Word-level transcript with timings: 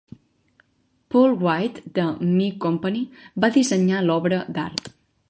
Paul 1.11 1.35
White 1.43 1.83
de 1.97 2.05
"me 2.39 2.47
company" 2.65 2.97
va 3.45 3.53
dissenyar 3.59 4.01
l'obra 4.07 4.41
d'art. 4.57 4.91